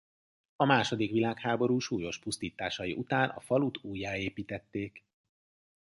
[0.55, 5.03] A második világháború súlyos pusztításai után a falut újjáépítették.